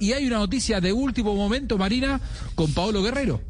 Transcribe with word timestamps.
y 0.00 0.12
hay 0.12 0.26
una 0.26 0.38
noticia 0.38 0.80
de 0.80 0.92
último 0.92 1.34
momento, 1.36 1.78
Marina, 1.78 2.20
con 2.54 2.72
Paolo 2.72 3.02
Guerrero. 3.02 3.40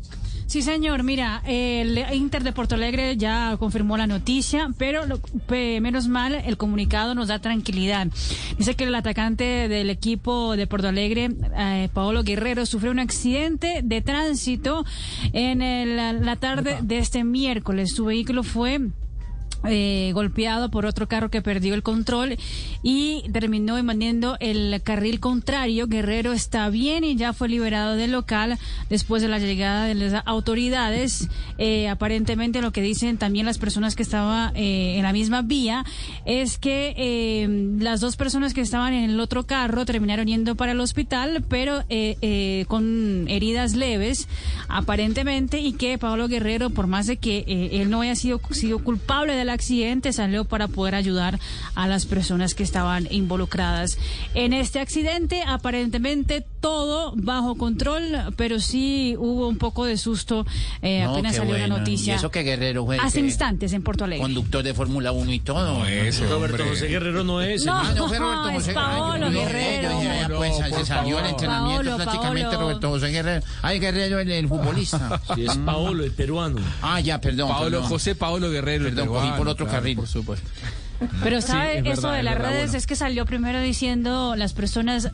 Sí, 0.47 0.63
señor. 0.63 1.05
Mira, 1.05 1.43
el 1.47 1.97
Inter 2.13 2.43
de 2.43 2.51
Porto 2.53 2.75
Alegre 2.75 3.17
ya 3.17 3.57
confirmó 3.57 3.97
la 3.97 4.09
noticia, 4.09 4.69
pero 4.79 5.07
lo- 5.07 5.21
menos 5.49 6.09
mal 6.09 6.35
el 6.35 6.57
comunicado 6.57 7.15
nos 7.15 7.29
da 7.29 7.39
tranquilidad. 7.39 8.09
Dice 8.59 8.75
que 8.75 8.83
el 8.83 8.95
atacante 8.97 9.45
del 9.69 9.91
equipo 9.91 10.57
de 10.57 10.67
Porto 10.67 10.89
Alegre, 10.89 11.31
eh, 11.57 11.89
Paolo 11.95 12.25
Guerrero, 12.25 12.67
sufrió 12.67 12.91
un 12.91 12.99
accidente 12.99 13.83
de 13.85 14.03
tránsito 14.03 14.85
en 15.33 15.63
el- 15.63 16.25
la 16.27 16.35
tarde 16.35 16.79
de 16.83 16.99
este 16.99 17.23
miércoles. 17.23 17.93
Su 17.95 18.07
vehículo 18.07 18.43
fue 18.43 18.81
eh, 19.65 20.11
golpeado 20.15 20.71
por 20.71 20.87
otro 20.87 21.07
carro 21.07 21.31
que 21.31 21.43
perdió 21.43 21.75
el 21.75 21.83
control 21.83 22.37
y 22.83 23.25
terminó 23.33 23.79
invadiendo 23.79 24.37
el 24.41 24.81
carril 24.83 25.21
contrario. 25.21 25.87
Guerrero 25.87 26.33
está 26.33 26.69
bien 26.71 27.05
y 27.05 27.17
ya 27.17 27.33
fue 27.33 27.49
liberado 27.49 27.97
del 27.97 28.13
local 28.13 28.59
después 28.89 29.23
de 29.23 29.29
la 29.29 29.39
llegada 29.39 29.85
de 29.85 29.95
las 29.95 30.23
autoridades. 30.27 31.29
Eh, 31.59 31.89
aparentemente 31.89 32.63
lo 32.63 32.73
que 32.73 32.83
dicen 32.83 33.19
también 33.19 33.47
las 33.47 33.59
personas 33.59 33.97
que 33.97 34.03
estaban 34.03 34.57
eh, 34.57 34.97
en 34.97 35.03
la 35.03 35.13
misma 35.13 35.43
vía 35.43 35.85
es 36.25 36.59
que 36.59 36.95
eh, 36.97 37.77
las 37.79 38.01
dos 38.01 38.17
personas 38.17 38.55
que 38.55 38.61
estaban 38.61 38.95
en 38.95 39.11
el 39.11 39.21
otro 39.21 39.45
carro 39.45 39.85
terminaron 39.85 40.27
yendo 40.27 40.55
para 40.55 40.73
el 40.73 40.81
hospital, 40.81 41.45
pero 41.49 41.85
con 42.69 43.27
heridas 43.29 43.75
leves 43.75 44.29
aparentemente 44.69 45.61
y 45.61 45.73
que 45.73 45.99
Pablo 45.99 46.29
Guerrero, 46.29 46.71
por 46.71 46.87
más 46.87 47.07
de 47.07 47.17
que 47.17 47.45
él 47.73 47.91
no 47.91 48.01
haya 48.03 48.15
sido, 48.15 48.41
sido 48.51 48.79
culpable 48.79 49.35
accidente, 49.51 50.13
salió 50.13 50.45
para 50.45 50.69
poder 50.69 50.95
ayudar 50.95 51.39
a 51.75 51.87
las 51.87 52.07
personas 52.07 52.55
que 52.55 52.63
estaban 52.63 53.07
involucradas. 53.11 53.99
En 54.35 54.53
este 54.53 54.81
accidente, 54.81 55.43
aparentemente 55.47 56.45
todo 56.61 57.13
bajo 57.17 57.57
control, 57.57 58.03
pero 58.37 58.61
sí 58.61 59.15
hubo 59.19 59.49
un 59.49 59.57
poco 59.59 59.85
de 59.85 59.97
susto 59.97 60.47
eh, 60.83 61.03
No, 61.05 61.13
apenas 61.13 61.37
salió 61.37 61.57
la 61.59 61.67
noticia. 61.69 62.15
Y 62.15 62.17
eso 62.17 62.31
que 62.31 62.43
Guerrero 62.43 62.85
fue 62.85 62.99
Hace 62.99 63.21
que- 63.21 63.27
instantes 63.27 63.73
en 63.73 63.83
Porto 63.83 64.05
Alegre. 64.05 64.23
Conductor 64.23 64.63
de 64.63 64.75
Fórmula 64.75 65.13
1 65.13 65.33
y 65.33 65.41
todo. 65.41 65.85
ese 65.87 66.27
Roberto 66.27 66.57
hombre. 66.63 66.71
José 66.71 66.87
Guerrero 66.89 67.25
no 67.25 67.41
es. 67.43 67.65
No, 67.65 67.83
no 67.95 68.09
fue 68.09 68.19
Roberto 68.19 68.49
es 68.51 68.55
José. 68.57 68.73
Paolo 68.75 69.31
Guerrero. 69.31 69.91
Pues, 70.49 70.75
se 70.77 70.87
salió 70.87 71.19
el 71.19 71.27
entrenamiento 71.27 71.91
Paolo, 71.91 71.97
prácticamente 72.05 72.51
Paolo. 72.51 72.61
Roberto 72.61 72.91
José 72.91 73.09
Guerrero. 73.09 73.47
Ay, 73.63 73.79
Guerrero, 73.79 74.21
el, 74.21 74.31
el 74.31 74.49
futbolista. 74.49 75.21
Sí, 75.35 75.45
es 75.47 75.57
Paolo, 75.59 76.05
el 76.05 76.13
peruano. 76.13 76.61
Ah, 76.83 77.01
ya, 77.01 77.21
perdón. 77.21 77.49
Paolo 77.51 77.71
perdón. 77.71 77.89
José 77.89 78.15
Paolo 78.15 78.51
Guerrero. 78.51 78.87
el 78.89 78.95
Perdón, 78.95 79.09
cogí 79.15 79.31
por 79.33 79.49
otro 79.49 79.67
claro, 79.67 79.79
carril. 79.81 79.97
Por 79.97 80.07
supuesto. 80.09 80.49
Pero 81.23 81.41
sabe, 81.41 81.79
es 81.79 81.87
eso 81.99 82.03
verdad, 82.03 82.17
de 82.17 82.23
las 82.23 82.35
verdad, 82.35 82.49
redes 82.51 82.63
bueno. 82.67 82.79
es 82.79 82.87
que 82.87 82.97
salió 82.97 83.27
primero 83.27 83.61
diciendo 83.61 84.35
las 84.37 84.53
personas 84.53 85.11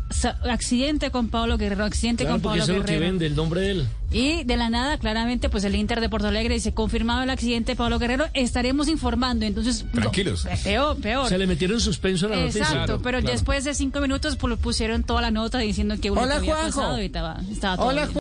accidente 0.49 1.11
con 1.11 1.29
Pablo 1.29 1.59
Guerrero, 1.59 1.85
accidente 1.85 2.25
Claro, 2.25 2.35
con 2.37 2.43
Pablo 2.43 2.63
eso 2.63 2.73
es 2.73 2.79
lo 2.79 2.85
que 2.85 2.93
Guerrero. 2.93 3.11
vende, 3.13 3.27
el 3.27 3.37
nombre 3.37 3.61
de 3.61 3.71
él. 3.73 3.87
Y 4.13 4.45
de 4.45 4.57
la 4.57 4.71
nada, 4.71 4.99
claramente, 4.99 5.49
pues 5.49 5.65
el 5.65 5.75
Inter 5.75 6.01
de 6.01 6.09
Porto 6.09 6.29
Alegre 6.29 6.55
dice, 6.55 6.73
confirmado 6.73 7.25
el 7.25 7.31
accidente 7.31 7.73
de 7.73 7.77
Pablo 7.77 7.99
Guerrero, 7.99 8.27
estaremos 8.35 8.87
informando. 8.89 9.45
Entonces, 9.45 9.85
no, 9.93 10.01
Tranquilos. 10.01 10.47
peor, 10.63 10.97
peor. 10.99 11.29
sea, 11.29 11.39
le 11.39 11.47
metieron 11.49 11.81
suspenso 11.81 12.27
a 12.27 12.31
la 12.31 12.37
Exacto, 12.37 12.59
noticia. 12.61 12.85
Claro, 12.85 13.01
pero 13.03 13.19
claro. 13.19 13.33
después 13.33 13.65
de 13.65 13.75
cinco 13.75 14.01
minutos 14.01 14.37
pues, 14.37 14.57
pusieron 14.59 15.03
toda 15.03 15.23
la 15.23 15.33
nota 15.33 15.59
diciendo 15.59 15.97
que 16.01 16.13
uno 16.13 16.23
Hola, 16.23 16.37
había 16.37 16.55
Juanjo. 16.55 16.81
pasado 16.81 17.03
y 17.03 17.07
estaba, 17.07 17.41
estaba 17.51 17.77
todo 17.77 17.87
Hola, 17.89 18.03
bien. 18.03 18.15